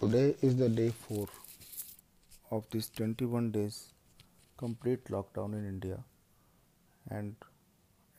[0.00, 1.26] Today is the day 4
[2.52, 3.94] of this 21 days
[4.56, 6.04] complete lockdown in India,
[7.10, 7.34] and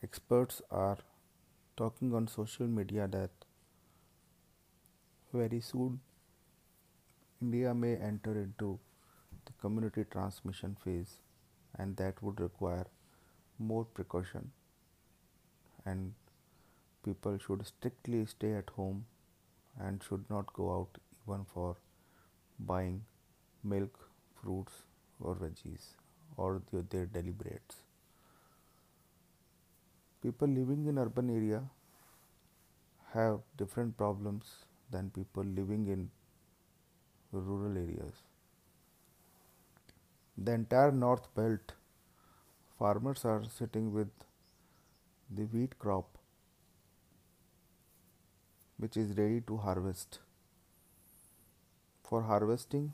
[0.02, 0.98] experts are
[1.78, 3.30] talking on social media that
[5.32, 6.00] very soon
[7.40, 8.78] India may enter into
[9.46, 11.20] the community transmission phase,
[11.78, 12.88] and that would require
[13.58, 14.50] more precaution,
[15.86, 16.12] and
[17.02, 19.06] people should strictly stay at home
[19.78, 21.76] and should not go out even for
[22.58, 23.04] buying
[23.64, 23.98] milk,
[24.42, 24.72] fruits,
[25.20, 25.94] or veggies
[26.36, 27.76] or their, their daily breads.
[30.22, 31.64] People living in urban area
[33.12, 36.10] have different problems than people living in
[37.32, 38.22] rural areas.
[40.36, 41.74] The entire north belt
[42.78, 44.08] farmers are sitting with
[45.30, 46.18] the wheat crop
[48.78, 50.18] which is ready to harvest.
[52.10, 52.92] For harvesting,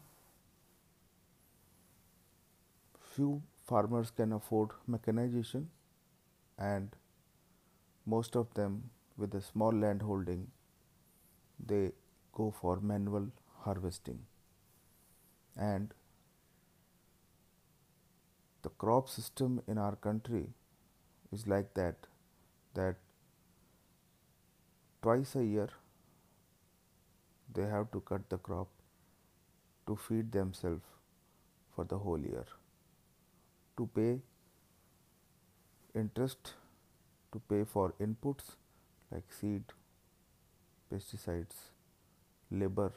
[3.15, 5.71] few farmers can afford mechanization
[6.59, 6.95] and
[8.05, 8.77] most of them
[9.17, 10.47] with a small land holding
[11.73, 11.93] they
[12.35, 13.29] go for manual
[13.65, 14.21] harvesting.
[15.57, 15.95] And
[18.63, 20.47] the crop system in our country
[21.33, 22.07] is like that
[22.75, 22.97] that
[25.01, 25.69] twice a year
[27.55, 28.76] they have to cut the crop
[29.87, 30.85] to feed themselves
[31.75, 32.45] for the whole year.
[33.77, 34.21] To pay
[35.95, 36.53] interest
[37.33, 38.57] to pay for inputs
[39.13, 39.73] like seed
[40.93, 41.63] pesticides
[42.51, 42.93] labor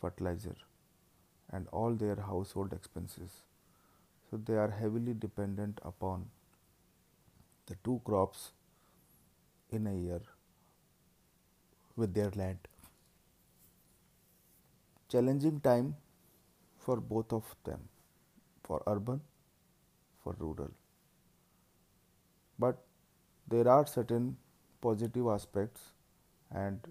[0.00, 0.54] fertilizer
[1.50, 3.42] and all their household expenses.
[4.30, 6.26] So they are heavily dependent upon
[7.66, 8.50] the two crops
[9.70, 10.20] in a year
[11.96, 12.58] with their land
[15.08, 15.94] challenging time
[16.78, 17.88] for both of them
[18.64, 19.20] for urban
[20.22, 20.70] for rural.
[22.58, 22.84] But
[23.48, 24.36] there are certain
[24.80, 25.92] positive aspects
[26.50, 26.88] and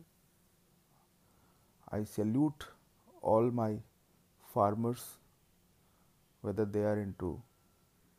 [1.98, 2.66] i salute
[3.22, 3.70] all my
[4.54, 5.04] farmers
[6.42, 7.30] whether they are into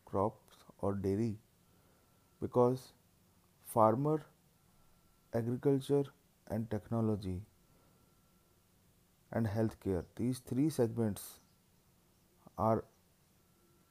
[0.05, 1.33] crops or dairy
[2.41, 2.87] because
[3.75, 4.17] farmer
[5.35, 6.05] agriculture
[6.49, 7.37] and technology
[9.33, 10.05] and healthcare.
[10.17, 11.41] These three segments
[12.59, 12.85] are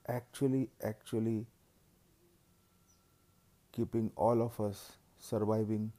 [0.07, 1.45] actually actually
[3.71, 5.91] keeping all of us surviving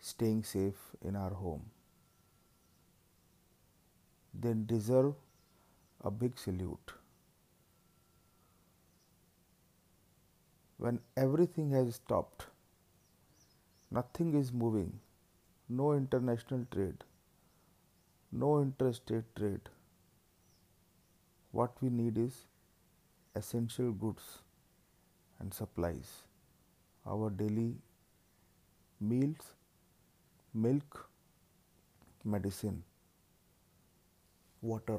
[0.00, 1.70] staying safe in our home.
[4.34, 5.14] They deserve
[6.02, 6.92] a big salute.
[10.78, 12.46] When everything has stopped
[13.96, 15.00] nothing is moving
[15.68, 17.04] no international trade
[18.32, 19.68] no interstate trade.
[21.52, 22.46] What we need is
[23.34, 24.22] essential goods
[25.40, 26.10] and supplies.
[27.06, 27.76] Our daily
[29.00, 29.54] meals,
[30.54, 31.08] milk,
[32.24, 32.82] medicine,
[34.62, 34.98] water.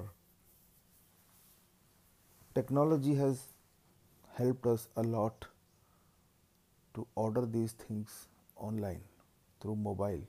[2.54, 3.44] Technology has
[4.34, 5.46] helped us a lot
[6.94, 8.28] to order these things
[8.58, 9.02] online
[9.62, 10.24] through mobile,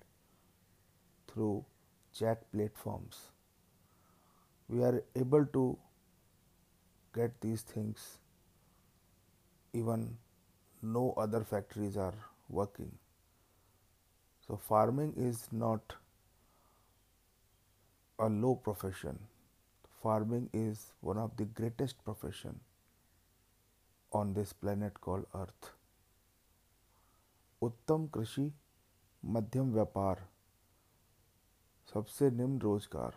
[1.27, 1.65] through
[2.14, 3.18] chat platforms.
[4.70, 5.78] We are able to
[7.16, 8.18] get these things
[9.74, 10.18] even
[10.82, 12.14] no other factories are
[12.50, 12.92] working.
[14.48, 15.96] So, farming is not
[18.20, 19.20] a low profession.
[20.02, 22.60] Farming is one of the greatest profession
[24.14, 25.74] on this planet called Earth.
[27.62, 28.52] उत्तम कृषि
[29.26, 30.20] मध्यम व्यापार
[31.94, 33.14] सबसे निम्न रोजगार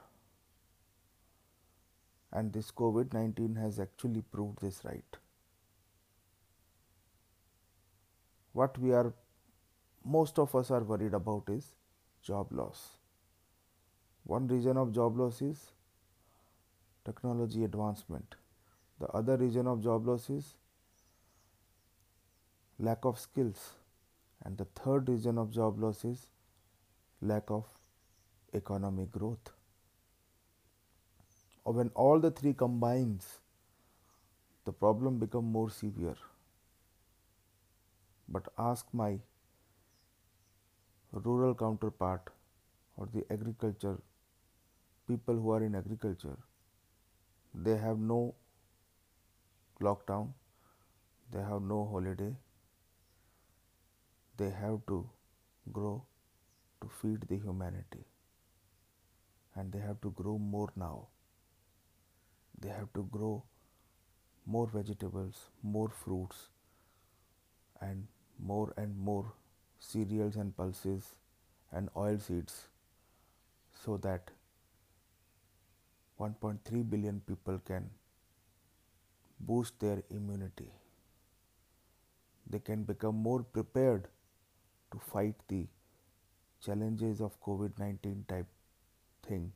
[2.33, 5.17] and this COVID 19 has actually proved this right.
[8.53, 9.13] What we are,
[10.05, 11.75] most of us are worried about is
[12.23, 12.99] job loss.
[14.25, 15.73] One reason of job loss is
[17.05, 18.35] technology advancement.
[19.01, 20.55] The other reason of job loss is
[22.79, 23.73] lack of skills.
[24.45, 26.27] And the third reason of job loss is
[27.21, 27.65] lack of
[28.54, 29.52] economic growth.
[31.64, 33.40] Or when all the three combines,
[34.66, 36.16] the problem become more severe.
[38.28, 39.20] But ask my
[41.12, 42.30] rural counterpart
[42.98, 43.98] or the agriculture
[45.08, 46.38] people who are in agriculture,
[47.54, 48.34] they have no
[49.82, 50.30] lockdown,
[51.32, 52.34] they have no holiday,
[54.38, 55.08] they have to
[55.72, 56.04] grow
[56.82, 58.04] to feed the humanity
[59.56, 61.08] and they have to grow more now.
[62.60, 63.44] They have to grow
[64.46, 66.50] more vegetables, more fruits,
[67.82, 68.08] and
[68.40, 69.26] more and more
[69.80, 71.16] cereals and pulses
[71.72, 72.68] and oil seeds
[73.84, 74.32] so that
[76.20, 77.90] 1.3 billion people can
[79.40, 80.72] boost their immunity.
[82.50, 84.08] They can become more prepared
[84.92, 85.68] to fight the
[86.64, 88.48] challenges of COVID 19 type
[89.28, 89.52] thing,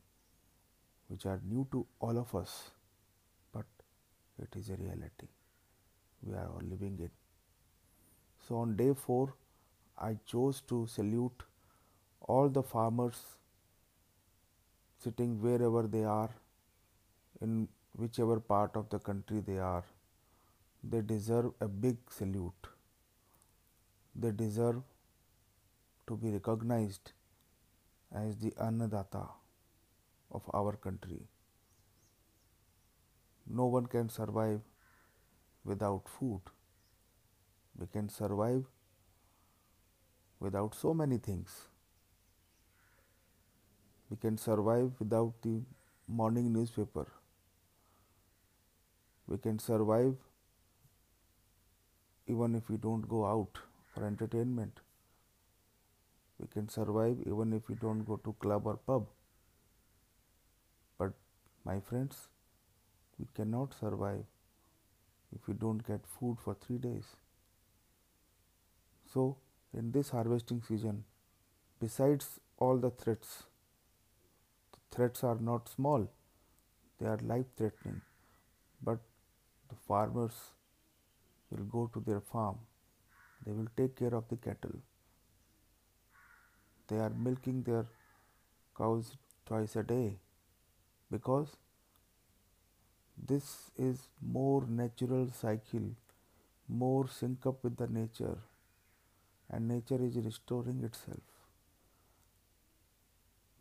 [1.08, 2.72] which are new to all of us,
[3.54, 3.66] but
[4.38, 5.28] it is a reality
[6.22, 7.10] we are all living in.
[8.48, 9.34] So, on day 4,
[9.98, 11.44] I chose to salute
[12.22, 13.22] all the farmers
[15.04, 16.30] sitting wherever they are,
[17.42, 19.84] in whichever part of the country they are.
[20.84, 22.68] They deserve a big salute.
[24.16, 24.82] They deserve
[26.08, 27.12] to be recognized
[28.14, 29.28] as the Annadata
[30.32, 31.22] of our country.
[33.48, 34.62] No one can survive
[35.64, 36.42] without food.
[37.78, 38.66] We can survive
[40.40, 41.68] without so many things.
[44.10, 45.62] We can survive without the
[46.08, 47.08] morning newspaper.
[49.28, 50.16] We can survive
[52.28, 53.60] even if we don't go out
[53.94, 54.80] for entertainment.
[56.40, 59.08] We can survive even if we don't go to club or pub.
[61.66, 62.30] My friends,
[63.20, 64.24] we cannot survive
[65.36, 67.16] if we don't get food for 3 days.
[69.14, 69.38] So,
[69.74, 71.04] in this harvesting season,
[71.80, 73.44] besides all the threats,
[74.72, 76.08] the threats are not small,
[77.00, 78.02] they are life threatening.
[78.82, 79.00] But
[79.70, 80.34] the farmers
[81.52, 82.60] will go to their farm,
[83.46, 84.80] they will take care of the cattle.
[86.88, 87.86] They are milking their
[88.76, 90.20] cows twice a day
[91.12, 91.56] because
[93.28, 95.96] this is more natural cycle,
[96.68, 98.38] more sync up with the nature,
[99.50, 101.22] and nature is restoring itself.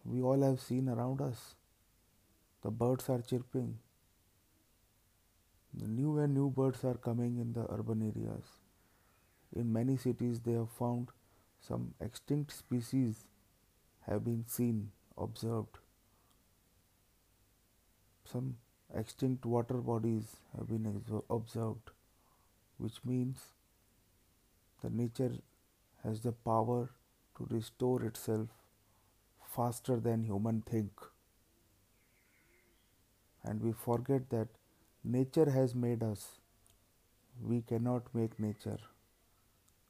[0.05, 1.55] We all have seen around us
[2.63, 3.79] the birds are chirping,
[5.73, 8.45] the new and new birds are coming in the urban areas.
[9.55, 11.09] In many cities, they have found
[11.61, 13.25] some extinct species
[14.07, 15.79] have been seen, observed.
[18.31, 18.57] Some
[18.95, 21.91] extinct water bodies have been observed,
[22.77, 23.39] which means
[24.83, 25.33] the nature
[26.05, 26.91] has the power
[27.37, 28.49] to restore itself
[29.57, 30.93] faster than human think.
[33.45, 34.49] And we forget that
[35.05, 36.23] Nature has made us.
[37.41, 38.79] We cannot make nature.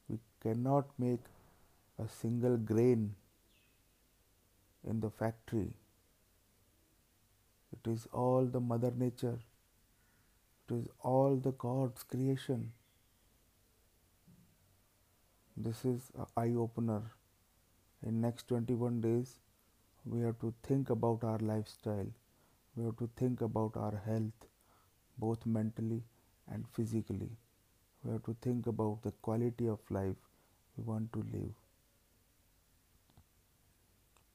[0.07, 1.25] We cannot make
[1.97, 3.15] a single grain
[4.87, 5.73] in the factory.
[7.71, 9.39] It is all the Mother Nature.
[10.67, 12.71] It is all the God's creation.
[15.57, 17.01] This is an eye opener.
[18.05, 19.39] In next 21 days,
[20.05, 22.07] we have to think about our lifestyle.
[22.75, 24.47] We have to think about our health
[25.17, 26.01] both mentally
[26.47, 27.29] and physically.
[28.03, 30.15] We have to think about the quality of life
[30.77, 31.53] we want to live.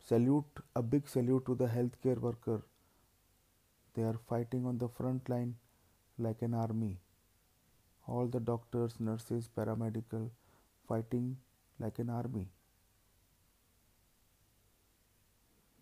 [0.07, 2.61] Salute, a big salute to the healthcare worker.
[3.95, 5.55] They are fighting on the front line
[6.19, 6.99] like an army.
[8.07, 10.31] All the doctors, nurses, paramedical
[10.89, 11.37] fighting
[11.79, 12.49] like an army.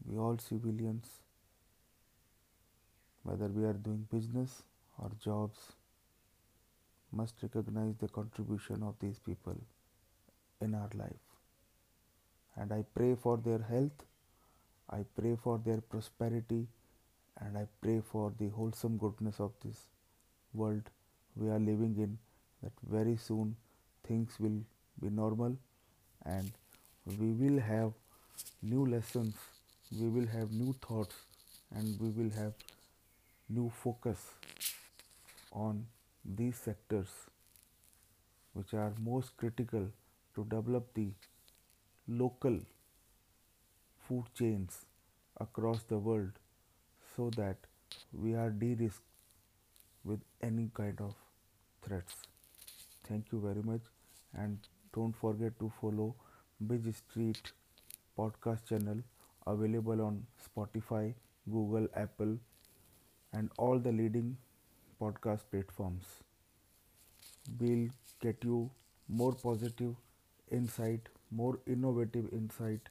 [0.06, 1.06] We all civilians,
[3.22, 4.62] whether we are doing business
[4.98, 5.58] or jobs
[7.12, 9.56] must recognize the contribution of these people
[10.60, 11.26] in our life.
[12.56, 14.04] And I pray for their health,
[14.90, 16.66] I pray for their prosperity,
[17.40, 19.86] and I pray for the wholesome goodness of this
[20.54, 20.90] world
[21.34, 22.18] we are living in,
[22.62, 23.56] that very soon
[24.06, 24.60] things will
[25.00, 25.56] be normal
[26.24, 26.52] and
[27.18, 27.92] we will have
[28.62, 29.34] new lessons,
[29.98, 31.14] we will have new thoughts,
[31.74, 32.52] and we will have
[33.48, 34.18] new focus
[35.52, 35.86] on
[36.24, 37.08] these sectors
[38.52, 39.88] which are most critical
[40.34, 41.08] to develop the
[42.06, 42.60] local
[44.06, 44.84] food chains
[45.40, 46.32] across the world
[47.16, 47.56] so that
[48.12, 49.02] we are de-risked
[50.04, 51.14] with any kind of
[51.82, 52.14] threats.
[53.08, 53.82] Thank you very much
[54.34, 54.58] and
[54.94, 56.14] don't forget to follow
[56.60, 57.52] Bridge Street
[58.18, 58.98] podcast channel
[59.46, 61.14] available on Spotify,
[61.50, 62.38] Google, Apple
[63.32, 64.36] and all the leading
[65.00, 66.04] podcast platforms.
[67.60, 67.88] We'll
[68.20, 68.70] get you
[69.08, 69.94] more positive
[70.50, 72.88] insight, more innovative insight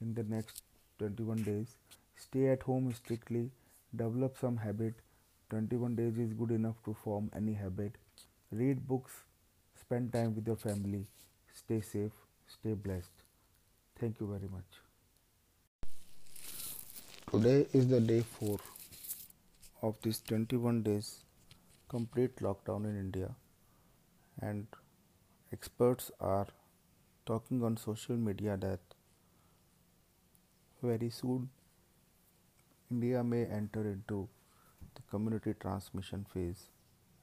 [0.00, 0.62] in the next
[0.98, 1.76] 21 days.
[2.16, 3.50] stay at home strictly,
[3.96, 4.94] develop some habit.
[5.50, 7.96] 21 days is good enough to form any habit.
[8.50, 9.12] Read books,
[9.80, 11.06] spend time with your family,
[11.52, 12.12] stay safe,
[12.46, 13.12] stay blessed.
[14.00, 14.64] Thank you very much.
[17.30, 18.58] Today is the day 4
[19.82, 21.20] of this 21 days
[21.88, 23.34] complete lockdown in India,
[24.40, 24.66] and
[25.52, 26.46] experts are
[27.26, 28.80] talking on social media that
[30.82, 31.50] very soon
[32.90, 34.28] India may enter into
[34.94, 36.70] the community transmission phase,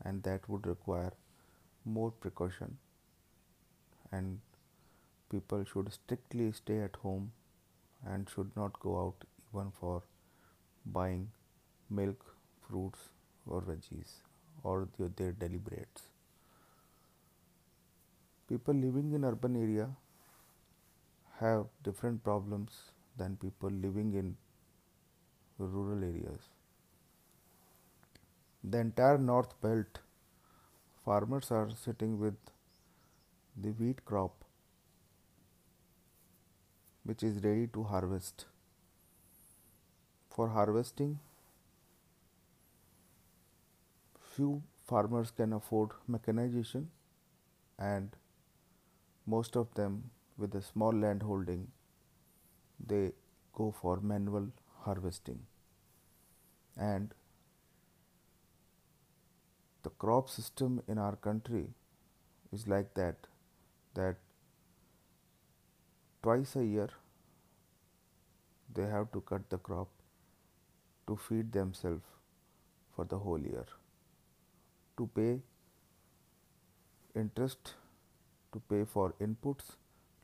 [0.04, 1.12] and that would require
[1.86, 2.78] more precaution,
[4.12, 4.40] and
[5.30, 7.32] people should strictly stay at home
[8.06, 10.02] and should not go out even for
[10.86, 11.30] buying
[11.90, 12.26] milk,
[12.68, 13.00] fruits,
[13.46, 14.16] or veggies
[14.64, 16.02] or their, daily breads.
[18.48, 19.90] People living in urban area
[21.40, 22.72] have different problems
[23.18, 24.36] than people living in
[25.68, 26.50] rural areas.
[28.64, 30.00] The entire north belt
[31.06, 32.36] farmers are sitting with
[33.58, 34.46] the wheat crop
[37.04, 38.46] which is ready to harvest.
[40.30, 41.20] For harvesting,
[44.36, 46.90] few farmers can afford mechanization
[47.78, 48.16] and
[49.26, 51.68] most of them with a small land holding
[52.88, 53.12] they
[53.54, 54.48] go for manual
[54.86, 55.40] harvesting
[56.78, 57.14] and
[59.84, 61.66] the crop system in our country
[62.52, 63.28] is like that
[63.96, 64.16] that
[66.24, 66.90] twice a year
[68.74, 69.90] they have to cut the crop
[71.08, 72.04] to feed themselves
[72.96, 73.66] for the whole year
[74.98, 75.32] to pay
[77.16, 77.74] interest
[78.54, 79.78] to pay for inputs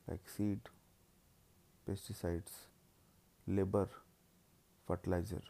[0.07, 0.59] like seed,
[1.87, 2.51] pesticides,
[3.47, 3.89] labor,
[4.87, 5.41] fertilizer,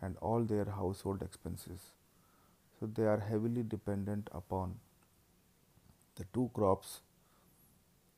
[0.00, 1.80] and all their household expenses.
[2.78, 4.76] So they are heavily dependent upon
[6.16, 7.00] the two crops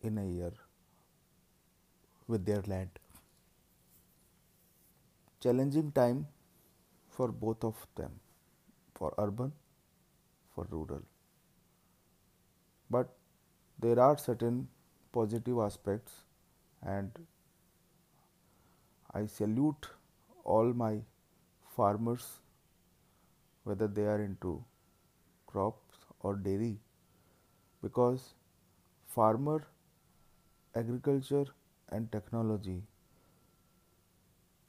[0.03, 0.53] in a year
[2.29, 2.91] with their land.
[5.41, 6.27] Challenging time
[7.09, 8.13] for both of them,
[8.95, 9.53] for urban,
[10.55, 11.03] for rural.
[12.91, 13.15] But
[13.79, 14.69] there are certain
[15.13, 16.13] positive aspects
[16.83, 17.11] and
[19.15, 19.89] I salute
[20.45, 21.01] all my
[21.77, 22.29] farmers
[23.65, 24.53] whether they are into
[25.47, 26.77] crops or dairy
[27.83, 28.35] because
[29.17, 29.59] farmer
[30.83, 31.45] agriculture
[31.91, 32.83] and technology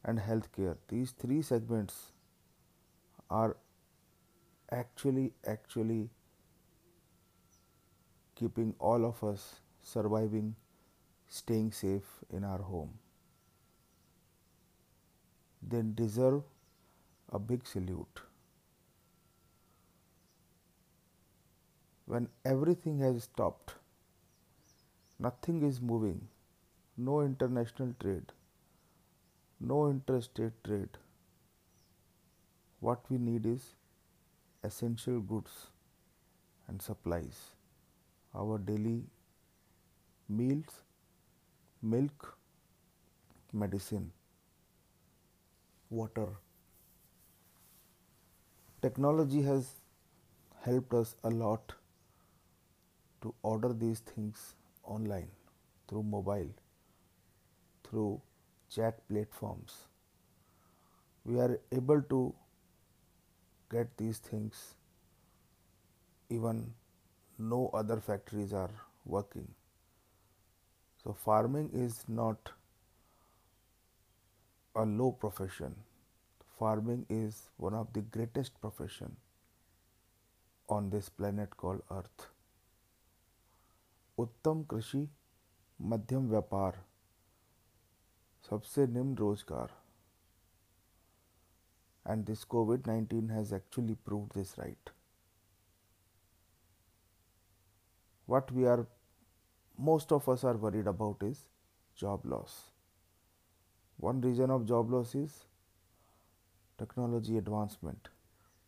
[0.06, 2.00] and healthcare these three segments
[3.30, 3.56] are
[4.72, 6.10] actually actually
[8.36, 9.44] keeping all of us
[9.82, 10.56] surviving,
[11.28, 12.92] staying safe in our home.
[15.62, 16.44] They deserve
[17.34, 18.20] a big salute.
[22.06, 23.74] When everything has stopped,
[25.20, 26.28] nothing is moving,
[26.96, 28.32] no international trade,
[29.60, 31.00] no interstate trade.
[32.82, 33.66] What we need is
[34.64, 35.52] essential goods
[36.68, 37.42] and supplies
[38.36, 39.04] our daily
[40.30, 40.82] meals,
[41.82, 42.38] milk,
[43.54, 44.12] medicine,
[45.90, 46.28] water.
[48.84, 49.68] Technology has
[50.64, 51.74] helped us a lot
[53.22, 55.30] to order these things online
[55.88, 56.50] through mobile,
[57.90, 58.22] through
[58.70, 59.88] chat platforms.
[61.24, 62.36] We are able to
[63.72, 64.76] get these things
[66.30, 66.74] even
[67.40, 68.72] no other factories are
[69.06, 69.48] working.
[71.04, 72.52] So, farming is not
[74.76, 75.76] a low profession
[76.59, 79.17] Farming is one of the greatest profession
[80.69, 82.27] on this planet called Earth.
[84.19, 85.07] उत्तम कृषि
[85.91, 86.85] मध्यम व्यापार
[88.51, 89.77] सबसे निम्न रोजगार
[92.13, 94.91] and this COVID 19 has actually proved this right.
[98.33, 98.87] what we are
[99.91, 101.39] most of us are worried about is
[101.97, 102.57] job loss.
[103.97, 105.37] One reason of job loss is
[106.84, 108.10] technology advancement.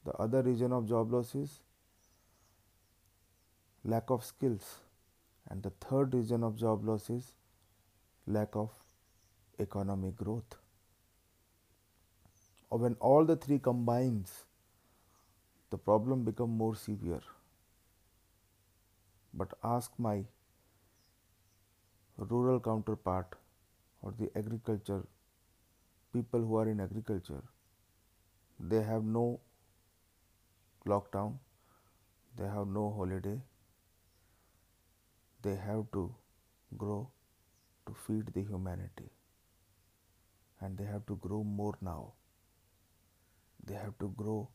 [0.05, 1.59] The other reason of job loss is
[3.83, 4.75] lack of skills.
[5.49, 7.31] And the third reason of job loss is
[8.39, 8.71] lack of
[9.59, 10.59] economic growth.
[12.69, 14.45] Or when all the three combines,
[15.69, 17.21] the problem become more severe
[19.41, 20.23] but ask my
[22.17, 23.35] rural counterpart
[24.01, 25.01] or the agriculture
[26.13, 27.41] people who are in agriculture
[28.59, 29.39] they have no
[30.85, 31.37] lockdown.
[32.37, 33.39] They have no holiday.
[35.41, 36.13] They have to
[36.77, 37.09] grow
[37.87, 39.09] to feed the humanity.
[40.61, 42.13] And they have to grow more now.
[43.65, 44.49] They have to grow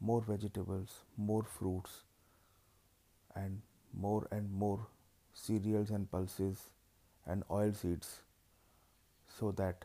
[0.00, 1.92] more vegetables more fruits
[3.34, 3.60] and
[3.92, 4.86] more and more
[5.32, 6.64] cereals and pulses
[7.26, 8.20] and oil seeds
[9.38, 9.84] so that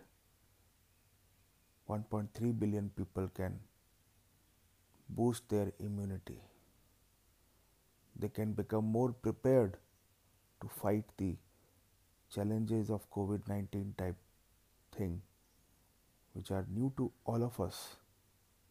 [1.90, 3.60] 1.3 billion people can
[5.20, 6.40] boost their immunity
[8.20, 9.78] they can become more prepared
[10.62, 11.36] to fight the
[12.34, 14.16] challenges of COVID 19 type
[14.96, 15.22] thing,
[16.34, 17.96] which are new to all of us,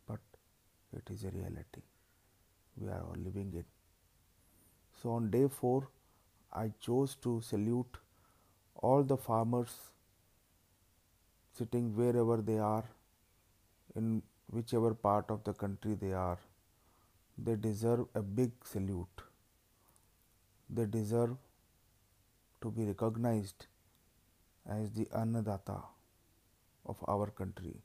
[0.07, 0.21] but
[0.97, 1.83] it is a reality
[2.77, 3.65] we are all living in.
[5.03, 5.89] So, on day 4,
[6.53, 7.99] I chose to salute
[8.75, 9.75] all the farmers
[11.53, 12.85] sitting wherever they are,
[13.97, 16.39] in whichever part of the country they are.
[17.37, 19.23] They deserve a big salute.
[20.69, 21.37] They deserve
[22.63, 23.67] to be recognized
[24.69, 25.83] as the Annadata
[26.85, 27.77] of our country.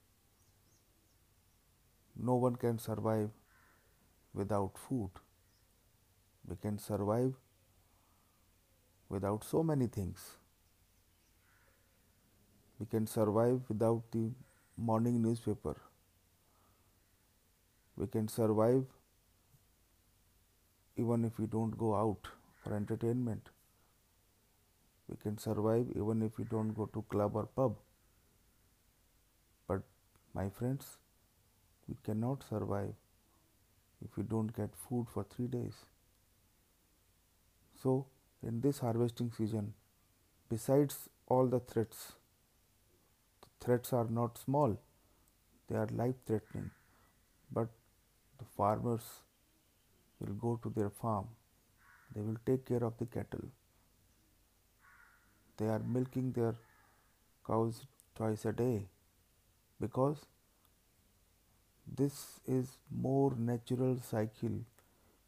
[2.15, 3.29] No one can survive
[4.33, 5.11] without food.
[6.47, 7.33] We can survive
[9.09, 10.37] without so many things.
[12.79, 14.31] We can survive without the
[14.75, 15.77] morning newspaper.
[17.95, 18.85] We can survive
[20.97, 22.27] even if we don't go out
[22.63, 23.49] for entertainment.
[25.07, 27.77] We can survive even if we don't go to club or pub.
[29.67, 29.81] But
[30.33, 30.97] my friends,
[31.87, 32.93] we cannot survive
[34.03, 35.85] if we don't get food for 3 days.
[37.81, 38.07] So,
[38.41, 39.73] in this harvesting season,
[40.49, 42.13] besides all the threats,
[43.41, 44.79] the threats are not small,
[45.67, 46.71] they are life threatening.
[47.51, 47.69] But
[48.43, 49.09] the farmers
[50.19, 51.27] will go to their farm,
[52.15, 53.47] they will take care of the cattle.
[55.57, 56.55] They are milking their
[57.47, 58.85] cows twice a day
[59.79, 60.25] because
[62.01, 64.61] this is more natural cycle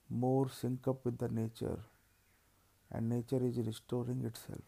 [0.10, 1.80] more sync up with the nature
[2.92, 4.62] and nature is restoring itself.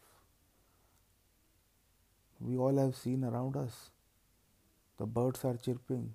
[2.40, 3.90] We all have seen around us
[4.98, 6.14] the birds are chirping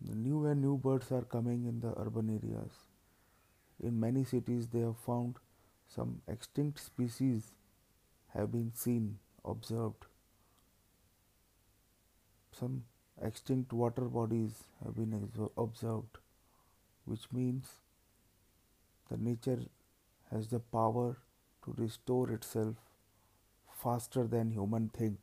[0.00, 2.72] the new and new birds are coming in the urban areas
[3.82, 5.36] in many cities they have found
[5.94, 7.52] some extinct species
[8.34, 10.04] have been seen, observed.
[12.52, 12.84] Some
[13.20, 16.18] extinct water bodies have been observed,
[17.04, 17.66] which means
[19.10, 19.60] the nature
[20.30, 21.18] has the power
[21.64, 22.76] to restore itself
[23.82, 25.18] faster than human think.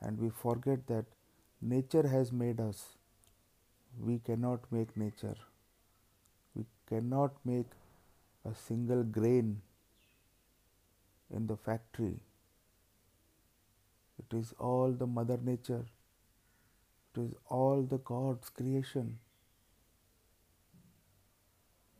[0.00, 1.06] And we forget that
[1.60, 2.96] nature has made us.
[3.98, 5.36] We cannot make nature.
[6.54, 7.66] We cannot make
[8.44, 9.60] a single grain
[11.30, 12.20] in the factory.
[14.18, 15.84] It is all the Mother Nature.
[17.14, 19.18] It is all the God's creation.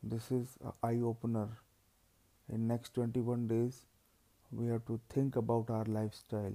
[0.03, 1.49] This is an eye opener.
[2.53, 3.83] In next 21 days,
[4.51, 6.55] we have to think about our lifestyle.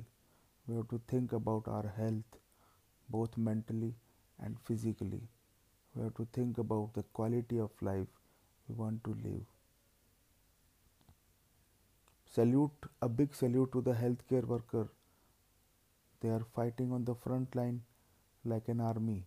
[0.68, 2.40] We have to think about our health,
[3.10, 3.94] both mentally
[4.40, 5.22] and physically.
[5.96, 8.08] We have to think about the quality of life
[8.68, 9.46] we want to live.
[12.34, 14.88] Salute a big salute to the healthcare worker.
[16.22, 17.82] They are fighting on the front line
[18.44, 19.24] like an army.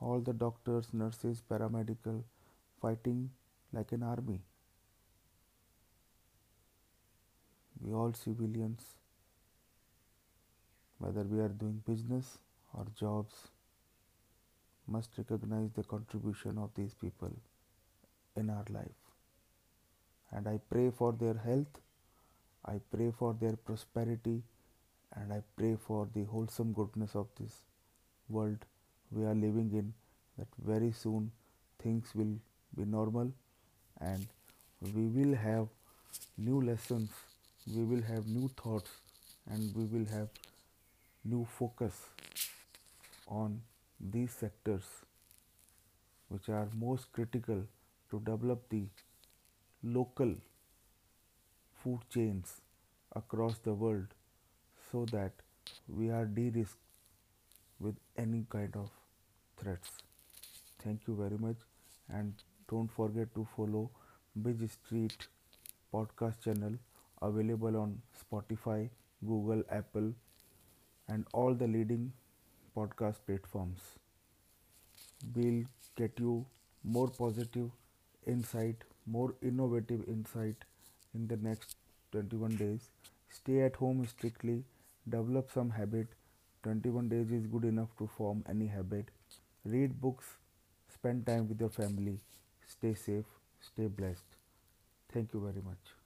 [0.00, 2.24] All the doctors nurses paramedical
[2.80, 3.30] fighting
[3.72, 4.40] like an army.
[7.80, 8.96] We all civilians
[10.98, 12.38] whether we are doing business
[12.74, 13.34] or jobs
[14.88, 17.32] must recognize the contribution of these people
[18.36, 19.00] in our life.
[20.32, 21.78] And i pray for their health
[22.64, 24.42] I pray for their prosperity
[25.16, 27.56] and I pray for the wholesome goodness of this
[28.28, 28.64] world
[29.10, 29.92] we are living in
[30.38, 31.30] that very soon
[31.82, 32.36] things will
[32.76, 33.32] be normal
[34.00, 34.26] and
[34.94, 35.66] we will have
[36.38, 37.10] new lessons
[37.66, 38.90] we will have new thoughts
[39.50, 40.28] and we will have
[41.24, 41.94] new focus
[43.26, 43.60] on
[44.00, 44.84] these sectors
[46.28, 47.62] which are most critical
[48.10, 48.84] to develop the
[49.82, 50.34] local
[51.82, 52.60] food chains
[53.16, 54.06] across the world
[54.90, 55.32] so that
[55.88, 56.78] we are de-risked
[57.80, 58.90] with any kind of
[59.58, 59.90] threats.
[60.82, 61.56] Thank you very much
[62.08, 62.34] and
[62.70, 63.90] don't forget to follow
[64.36, 65.28] Bridge Street
[65.92, 66.74] podcast channel
[67.20, 68.88] available on Spotify,
[69.26, 70.12] Google, Apple,
[71.08, 72.12] and all the leading
[72.76, 73.80] podcast platforms.
[75.34, 75.64] We'll
[75.96, 76.46] get you
[76.84, 77.70] more positive
[78.26, 80.56] insight, more innovative insight
[81.14, 81.76] in the next
[82.12, 82.88] 21 days.
[83.30, 84.64] Stay at home strictly,
[85.08, 86.08] develop some habit.
[86.62, 89.08] 21 days is good enough to form any habit.
[89.64, 90.36] Read books,
[90.94, 92.18] spend time with your family.
[92.76, 93.34] Stay safe,
[93.72, 94.38] stay blessed.
[95.12, 96.01] Thank you very much.